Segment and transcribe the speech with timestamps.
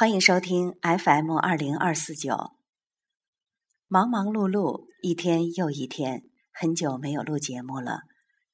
[0.00, 2.52] 欢迎收听 FM 二零二四九。
[3.86, 8.04] 忙忙碌碌，一天又一天，很久没有录节目了。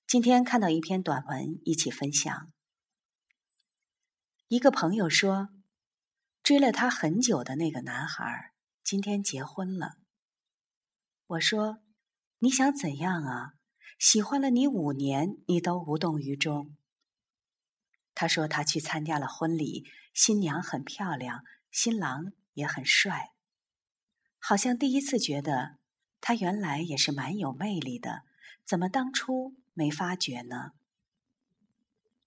[0.09, 2.51] 今天看到一篇短文，一起分享。
[4.48, 5.51] 一个朋友说，
[6.42, 8.51] 追了他很久的那个男孩，
[8.83, 9.99] 今天结婚了。
[11.28, 11.78] 我说，
[12.40, 13.53] 你想怎样啊？
[14.01, 16.77] 喜欢了你五年，你都无动于衷。
[18.16, 23.33] 他说他去参加了婚礼，新娘很漂亮，新郎也很帅，
[24.39, 25.77] 好像第一次觉得
[26.23, 28.23] 他原来也是蛮有魅力的，
[28.65, 30.70] 怎么当初没发觉呢？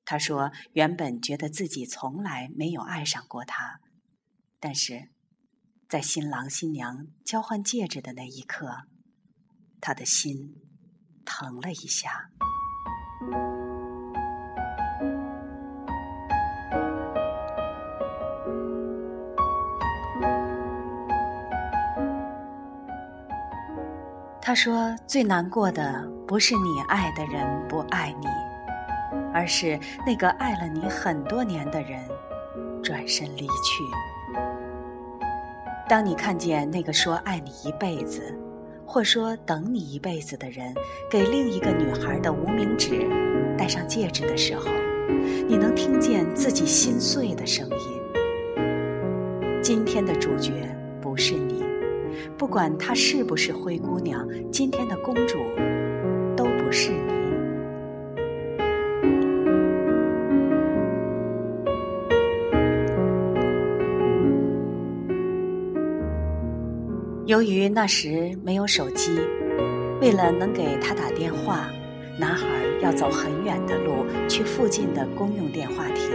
[0.05, 3.79] 他说原本觉得自己从来没有爱上过他，
[4.59, 5.09] 但是
[5.87, 8.83] 在新郎新娘交换戒指的那一刻，
[9.81, 10.55] 他的心
[11.25, 12.29] 疼了一下。
[24.49, 28.25] 他说：“最难过的不是你爱的人不爱你，
[29.31, 31.99] 而是那个爱了你很多年的人
[32.81, 33.83] 转身离去。
[35.87, 38.35] 当你看见那个说爱你一辈子，
[38.87, 40.73] 或说等你一辈子的人
[41.11, 43.07] 给另一个女孩的无名指
[43.55, 44.65] 戴上戒指的时候，
[45.47, 48.01] 你能听见自己心碎的声音。
[49.61, 51.48] 今天的主角不是你。”
[52.39, 55.39] 不管她是不是灰姑娘，今天的公主
[56.37, 57.19] 都不是你。
[67.25, 69.19] 由于那时没有手机，
[69.99, 71.69] 为了能给他打电话，
[72.17, 72.47] 男孩
[72.81, 76.09] 要走很远的路去附近的公用电话亭。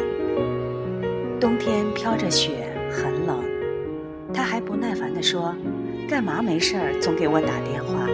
[1.39, 3.45] 冬天飘着雪，很冷，
[4.33, 5.55] 他还不耐烦地说。
[6.09, 8.07] 干嘛没事儿总给我打电话？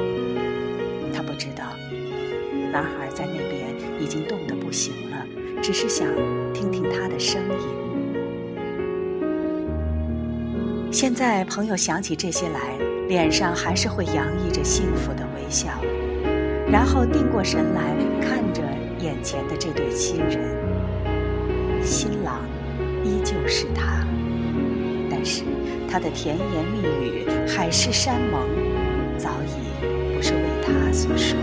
[1.12, 1.64] 他不知道，
[2.72, 3.68] 男孩在那边
[4.00, 5.26] 已经冻得不行了，
[5.60, 6.06] 只是想
[6.54, 7.80] 听听他的声音。
[10.92, 12.78] 现在朋友想起这些来，
[13.08, 15.68] 脸上还是会洋溢着幸福的微笑，
[16.70, 18.62] 然后定过神来看着
[18.98, 20.40] 眼前的这对新人，
[21.82, 22.40] 新郎
[23.04, 24.06] 依旧是他，
[25.90, 28.40] 他的甜言蜜语、海誓山盟，
[29.18, 31.36] 早已不是为他所说。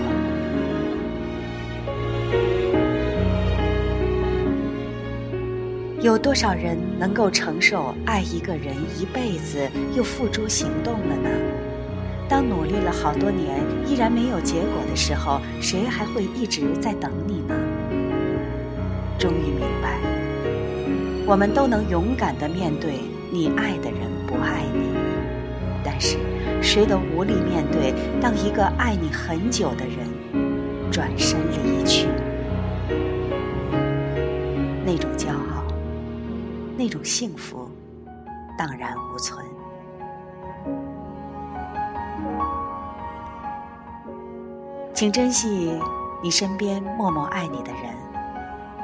[6.00, 11.29] 有多少人能够承受爱一个人一辈子，又付诸行动了呢？
[12.29, 17.53] 当努力了好多年，依然没有结果的时候，谁还会一直在等你呢？
[19.19, 20.00] 终于明白，
[21.25, 22.94] 我们都能勇敢的面对
[23.31, 24.17] 你爱的人。
[24.27, 24.93] 不爱你，
[25.85, 26.17] 但是
[26.61, 30.05] 谁都无力面对，当一个爱你很久的人
[30.91, 32.09] 转身离去，
[34.85, 35.63] 那种骄傲，
[36.77, 37.71] 那种幸福，
[38.57, 39.43] 荡然无存。
[44.93, 45.79] 请珍惜
[46.21, 47.93] 你身边默默爱你的人，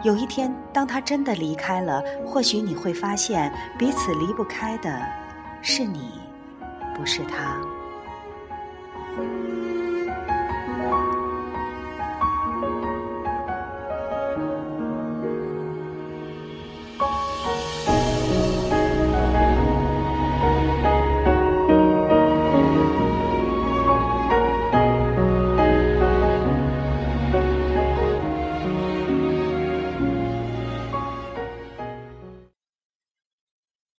[0.04, 5.02] 有一天当他真的离开了或许你会发现彼此离不开的
[5.62, 6.12] 是你
[6.94, 7.58] 不是他。